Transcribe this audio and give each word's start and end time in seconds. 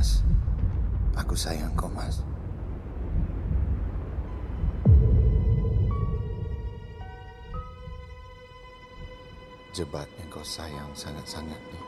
Mas. 0.00 0.24
Aku 1.12 1.36
sayang 1.36 1.76
kau, 1.76 1.92
Mas. 1.92 2.24
Jebat 9.76 10.08
yang 10.16 10.32
kau 10.32 10.40
sayang 10.40 10.88
sangat-sangat 10.96 11.60
ni 11.68 11.80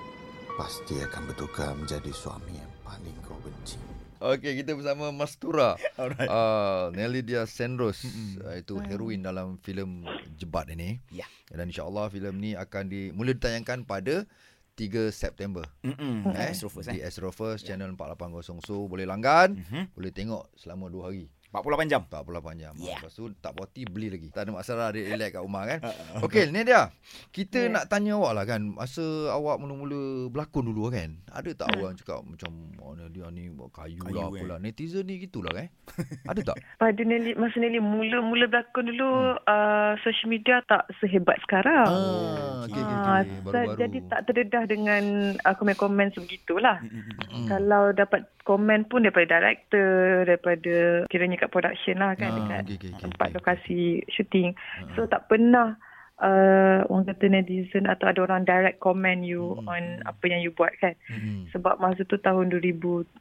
pasti 0.61 1.01
akan 1.01 1.25
bertukar 1.25 1.73
menjadi 1.73 2.13
suami 2.13 2.61
yang 2.61 2.69
paling 2.85 3.17
kau 3.25 3.41
benci. 3.41 3.81
Okey, 4.21 4.61
kita 4.61 4.77
bersama 4.77 5.09
Mastura. 5.09 5.81
Alright. 5.97 6.29
Uh, 6.29 6.93
Nelly 6.93 7.25
Dia 7.25 7.49
Sandros 7.49 8.05
uh, 8.45 8.61
itu 8.61 8.77
heroin 8.85 9.25
dalam 9.25 9.57
filem 9.65 10.05
Jebat 10.37 10.69
ini. 10.69 11.01
Ya. 11.09 11.25
Dan 11.49 11.73
insya-Allah 11.73 12.13
filem 12.13 12.37
ni 12.37 12.53
akan 12.61 12.93
di 12.93 13.09
mula 13.17 13.33
ditayangkan 13.33 13.89
pada 13.89 14.29
3 14.75 15.13
September. 15.13 15.65
Mm-mm. 15.85 16.33
Eh, 16.33 16.49
Astro 16.49 16.73
First, 16.73 16.89
di 16.89 17.01
eh. 17.01 17.07
Astro 17.07 17.29
First 17.29 17.69
channel 17.69 17.93
480 17.93 18.65
so 18.65 18.89
boleh 18.89 19.05
langgan, 19.05 19.61
Mhm. 19.61 19.93
boleh 19.93 20.11
tengok 20.11 20.49
selama 20.57 20.89
2 20.89 21.05
hari. 21.05 21.29
48 21.53 21.85
jam. 21.87 22.03
48 22.03 22.25
jam. 22.57 22.73
Ya. 22.75 22.97
Lepas 22.97 23.13
tu 23.13 23.29
tak 23.37 23.53
puas 23.53 23.69
hati 23.69 23.85
beli 23.85 24.09
lagi. 24.09 24.29
Tak 24.29 24.43
ada 24.43 24.51
masalah 24.55 24.89
dia 24.89 25.05
relax 25.07 25.31
kat 25.31 25.43
rumah 25.43 25.63
kan. 25.63 25.79
Uh, 25.85 26.25
Okey, 26.25 26.49
ni 26.49 26.61
dia. 26.63 26.89
Kita 27.29 27.59
Ya. 27.61 27.71
nak 27.71 27.85
tanya 27.87 28.17
awak 28.17 28.33
lah 28.33 28.45
kan. 28.47 28.65
Masa 28.67 29.05
awak 29.29 29.57
mula-mula 29.57 30.01
berlakon 30.27 30.65
dulu 30.65 30.89
kan. 30.89 31.21
Ada 31.29 31.53
tak 31.55 31.69
Hmm. 31.69 31.79
orang 31.79 31.95
cakap 31.95 32.21
macam 32.23 32.51
mana 32.75 33.05
dia 33.07 33.29
ni 33.29 33.49
buat 33.49 33.69
kayu, 33.71 34.01
Kayu, 34.01 34.11
lah 34.11 34.27
eh. 34.27 34.33
apalah. 34.35 34.59
Netizen 34.59 35.05
ni 35.05 35.21
gitulah 35.21 35.53
kan. 35.53 35.69
Ada 36.25 36.41
tak? 36.43 36.57
Pada 36.81 37.03
Nelly, 37.03 37.33
masa 37.35 37.57
Nelly 37.59 37.79
mula-mula 37.79 38.49
berlakon 38.49 38.85
dulu, 38.87 39.11
uh, 39.39 39.93
social 40.01 40.29
media 40.29 40.65
tak 40.65 40.89
sehebat 40.99 41.37
sekarang. 41.43 41.85
Ah, 41.85 42.65
okey 42.65 42.75
okey 42.75 42.97
Ah, 42.97 43.21
okey. 43.21 43.29
so- 43.29 43.45
Baru-baru. 43.45 43.77
jadi 43.79 43.99
tak 44.09 44.21
terdedah 44.25 44.65
dengan 44.65 45.03
uh, 45.39 45.55
komen-komen 45.55 46.09
sebegitulah. 46.11 46.81
Mm-mm. 46.81 47.21
Mm. 47.35 47.47
Kalau 47.47 47.93
dapat 47.93 48.25
komen 48.43 48.91
pun 48.91 49.07
daripada 49.07 49.39
director, 49.39 50.27
daripada 50.27 51.07
kiranya 51.07 51.39
kat 51.39 51.51
production 51.55 51.97
lah 52.03 52.13
kan, 52.19 52.35
Ah, 52.35 52.37
dekat 52.39 52.63
okey, 52.67 52.77
okey, 52.79 52.91
tempat 52.99 53.29
okey. 53.31 53.37
lokasi 53.39 53.81
syuting. 54.11 54.51
Ah. 54.55 54.91
So 54.95 55.07
tak 55.07 55.31
pernah 55.31 55.79
uh, 56.19 56.85
orang 56.87 57.07
kata 57.07 57.25
netizen 57.27 57.85
atau 57.85 58.07
ada 58.07 58.21
orang 58.21 58.43
direct 58.43 58.79
comment 58.79 59.23
you 59.23 59.55
Hmm, 59.55 59.69
on 59.69 59.85
hmm. 59.99 60.07
apa 60.07 60.25
yang 60.27 60.41
you 60.41 60.51
buat 60.51 60.73
kan. 60.79 60.95
Mm. 61.07 61.49
Sebab 61.51 61.77
masa 61.77 62.03
tu 62.03 62.17
tahun 62.17 62.49
2006, 62.51 63.21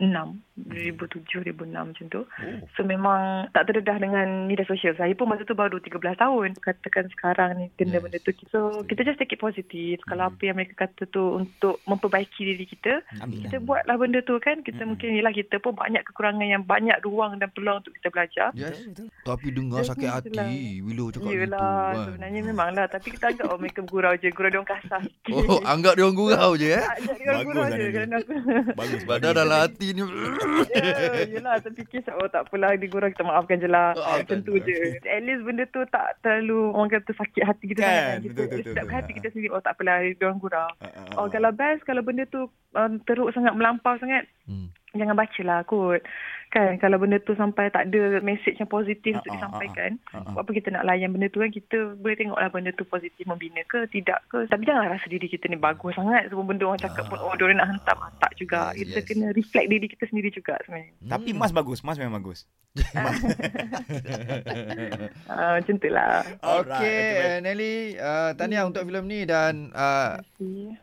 2007, 0.58 1.44
2006 1.50 1.74
macam 1.74 2.06
tu. 2.08 2.22
Oh. 2.24 2.58
So 2.74 2.82
memang 2.82 3.52
tak 3.52 3.68
terdedah 3.68 3.98
dengan 3.98 4.28
media 4.46 4.64
sosial. 4.64 4.96
Saya 4.96 5.12
pun 5.12 5.28
masa 5.28 5.44
tu 5.44 5.54
baru 5.54 5.78
13 5.78 5.98
tahun. 6.16 6.56
Katakan 6.58 7.10
sekarang 7.10 7.50
ni 7.56 7.66
kena 7.76 7.98
Yes. 7.98 8.04
benda 8.04 8.18
tu. 8.20 8.32
So 8.50 8.60
kita 8.86 9.04
just 9.04 9.18
take 9.18 9.32
it 9.32 9.40
positif. 9.40 10.00
Kalau 10.06 10.26
Hmm. 10.26 10.34
apa 10.34 10.42
yang 10.44 10.58
mereka 10.58 10.88
kata 10.88 11.04
tu 11.08 11.24
untuk 11.36 11.82
memperbaiki 11.86 12.42
diri 12.46 12.66
kita, 12.66 13.02
Ambil 13.20 13.44
kita 13.44 13.58
lah. 13.58 13.66
buatlah 13.66 13.96
benda 13.98 14.20
tu 14.22 14.36
kan. 14.38 14.62
Kita 14.62 14.82
Hmm. 14.82 14.96
mungkin 14.96 15.10
yelah 15.12 15.32
kita 15.32 15.58
pun 15.58 15.74
banyak 15.74 16.04
kekurangan 16.04 16.46
yang 16.46 16.64
banyak 16.64 16.98
ruang 17.02 17.38
dan 17.38 17.50
peluang 17.50 17.82
untuk 17.82 17.94
kita 17.94 18.08
belajar. 18.10 18.50
Yes. 18.54 18.78
Betul. 18.84 19.10
Tapi 19.22 19.48
dengar 19.50 19.82
Jadi 19.82 19.90
sakit 19.92 20.10
hati 20.10 20.48
bila 20.82 21.04
cakap 21.10 21.22
gitu 21.24 21.38
Yelah, 21.38 21.60
kan. 21.92 22.06
sebenarnya 22.08 22.42
memanglah. 22.44 22.86
Tapi 22.92 23.08
kita 23.10 23.26
anggap 23.28 23.48
oh 23.48 23.58
mereka 23.58 23.82
gurau 23.82 24.14
je. 24.14 24.28
Gurau 24.30 24.48
dia 24.48 24.60
orang 24.60 24.72
kasar 24.72 25.00
sikit. 25.02 25.32
Oh, 25.32 25.64
anggap 25.64 25.94
dia 25.94 26.04
orang 26.04 26.18
gurau 26.18 26.52
je 26.54 26.68
eh. 26.70 26.84
Tak, 26.84 26.98
dia 27.18 27.34
gurau 27.42 27.64
lah 27.64 27.70
je. 27.72 27.88
Kerana 27.90 28.16
aku... 28.18 28.32
Bagus. 28.74 29.02
Padahal 29.04 29.36
dalam 29.38 29.58
hati 29.62 29.88
ni 29.90 30.04
Ya, 30.72 30.84
yelah 31.30 31.56
tapi 31.58 31.82
kisah 31.84 32.14
oh 32.16 32.28
tak 32.28 32.46
apalah 32.46 32.74
dia 32.74 32.86
gurau 32.86 33.08
kita 33.08 33.24
maafkan 33.24 33.58
je 33.58 33.68
lah. 33.68 33.96
Ah, 33.96 34.20
Macam 34.20 34.40
tu 34.42 34.54
betul. 34.54 34.68
je. 34.68 34.80
At 35.04 35.22
least 35.22 35.42
benda 35.42 35.64
tu 35.66 35.82
tak 35.88 36.20
terlalu 36.20 36.60
orang 36.70 36.92
kata 36.92 37.12
sakit 37.14 37.44
hati 37.44 37.66
kita 37.68 37.80
Kan, 37.80 37.88
sangat. 37.88 38.04
kan. 38.04 38.20
Kita 38.22 38.32
betul, 38.34 38.46
betul, 38.52 38.64
sedap 38.68 38.84
betul. 38.84 38.96
hati 38.96 39.12
kita 39.14 39.28
sendiri 39.30 39.50
oh 39.50 39.62
tak 39.62 39.74
apalah 39.74 39.96
dia 40.04 40.24
orang 40.24 40.40
gurau. 40.40 40.70
Ah, 40.78 40.90
Oh 41.16 41.28
kalau 41.28 41.52
best 41.52 41.82
kalau 41.84 42.02
benda 42.02 42.24
tu 42.26 42.42
um, 42.72 42.92
teruk 43.04 43.32
sangat 43.32 43.54
melampau 43.54 43.96
sangat 43.98 44.28
Hmm. 44.42 44.68
jangan 44.92 45.16
bacalah 45.16 45.64
kot. 45.64 46.02
Kan 46.52 46.76
kalau 46.84 47.00
benda 47.00 47.16
tu 47.24 47.32
sampai 47.40 47.72
tak 47.72 47.88
ada 47.88 48.20
message 48.20 48.60
yang 48.60 48.68
positif 48.68 49.16
untuk 49.16 49.32
ah, 49.32 49.36
disampaikan. 49.40 49.96
ah, 50.12 50.20
ah. 50.20 50.36
Buat 50.36 50.44
apa 50.44 50.52
kita 50.52 50.68
nak 50.76 50.84
layan 50.84 51.16
benda 51.16 51.32
tu 51.32 51.40
kan 51.40 51.48
kita 51.48 51.96
boleh 51.96 52.16
tengoklah 52.20 52.52
benda 52.52 52.76
tu 52.76 52.84
positif 52.84 53.24
membina 53.24 53.64
ke 53.72 53.88
tidak 53.88 54.20
ke. 54.28 54.44
Tapi 54.52 54.68
jangan 54.68 54.92
rasa 54.92 55.08
diri 55.08 55.32
kita 55.32 55.48
ni 55.48 55.56
bagus 55.56 55.96
sangat 55.96 56.28
semua 56.28 56.44
benda 56.44 56.68
orang 56.68 56.84
cakap 56.84 57.08
pun 57.08 57.24
oh 57.24 57.32
dia 57.40 57.48
orang 57.48 57.64
nak 57.64 57.70
hentam 57.72 57.98
Ah, 58.02 58.12
tak 58.18 58.34
juga. 58.36 58.74
Kita 58.74 59.00
yes. 59.00 59.06
kena 59.08 59.28
reflect 59.32 59.68
diri 59.70 59.86
kita 59.88 60.04
sendiri 60.10 60.30
juga 60.34 60.58
sebenarnya. 60.66 60.92
Tapi 61.06 61.30
Hmm. 61.32 61.40
Mas 61.40 61.54
bagus. 61.56 61.80
Mas 61.86 61.96
memang 61.96 62.20
bagus. 62.20 62.44
Ah, 65.32 65.58
macam 65.60 65.76
tu 65.80 65.90
lah. 65.90 66.24
Uh, 66.44 67.40
Nelly, 67.40 67.96
uh, 67.96 68.36
tahniah 68.36 68.68
untuk 68.68 68.84
filem 68.84 69.06
ni 69.08 69.20
dan 69.24 69.72
uh, 69.72 70.20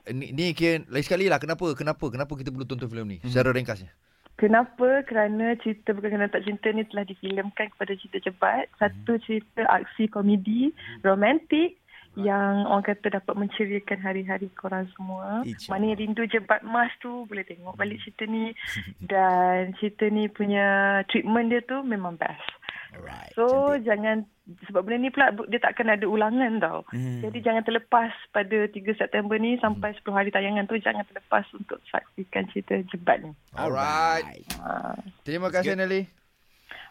ni, 0.09 0.33
ni 0.33 0.57
kira 0.57 0.83
lain 0.89 1.05
sekali 1.05 1.29
lah 1.29 1.37
kenapa 1.37 1.77
kenapa 1.77 2.09
kenapa 2.09 2.33
kita 2.33 2.49
perlu 2.49 2.65
tonton 2.65 2.89
filem 2.89 3.07
ni 3.07 3.19
secara 3.29 3.53
ringkasnya. 3.53 3.93
Kenapa? 4.39 5.03
Kerana 5.03 5.59
cerita 5.59 5.91
Bukan 5.91 6.15
Kerana 6.15 6.31
Tak 6.31 6.47
Cinta 6.47 6.71
ni 6.71 6.87
telah 6.87 7.03
difilmkan 7.03 7.75
kepada 7.75 7.93
cerita 7.99 8.31
cepat. 8.31 8.71
Satu 8.79 9.19
cerita 9.19 9.67
aksi 9.67 10.07
komedi, 10.07 10.71
romantik 11.03 11.75
yang 12.19 12.67
orang 12.67 12.83
kata 12.83 13.19
dapat 13.19 13.35
menceriakan 13.35 13.99
hari-hari 14.03 14.51
korang 14.55 14.87
semua. 14.95 15.43
Mana 15.71 15.95
rindu 15.95 16.27
jebat 16.27 16.63
mas 16.67 16.91
tu 16.99 17.27
boleh 17.27 17.47
tengok 17.47 17.75
balik 17.79 17.99
cerita 18.03 18.31
ni. 18.31 18.55
Dan 19.11 19.75
cerita 19.79 20.07
ni 20.07 20.31
punya 20.31 21.03
treatment 21.11 21.51
dia 21.51 21.63
tu 21.67 21.83
memang 21.83 22.15
best. 22.15 22.47
Alright. 22.95 23.35
So 23.35 23.75
cantik. 23.75 23.91
jangan 23.91 24.17
sebab 24.65 24.85
benda 24.85 25.03
ni 25.03 25.11
pula 25.11 25.29
dia 25.49 25.59
takkan 25.59 25.89
ada 25.89 26.05
ulangan 26.05 26.63
tau. 26.63 26.81
Hmm. 26.93 27.21
Jadi 27.21 27.43
jangan 27.43 27.65
terlepas 27.65 28.13
pada 28.31 28.69
3 28.69 28.79
September 28.95 29.35
ni 29.35 29.59
sampai 29.59 29.97
10 29.99 30.09
hari 30.13 30.31
tayangan 30.31 30.65
tu 30.65 30.79
jangan 30.79 31.03
terlepas 31.05 31.43
untuk 31.53 31.83
saksikan 31.89 32.47
cerita 32.53 32.79
jebat 32.87 33.21
ni. 33.21 33.33
Alright. 33.53 34.47
Ah. 34.61 34.95
Terima 35.25 35.51
kasih 35.51 35.75
Nelly. 35.75 36.07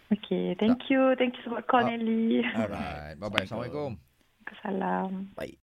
Okay, 0.07 0.56
thank 0.56 0.88
you. 0.91 1.16
Thank 1.16 1.40
you 1.40 1.44
sebab 1.47 1.63
call 1.66 1.88
Ah. 1.88 1.95
Nelly. 1.95 2.44
Alright. 2.44 3.16
Bye 3.16 3.29
bye. 3.31 3.44
Assalamualaikum. 3.44 3.95
Salam. 4.63 5.31
Baik. 5.35 5.56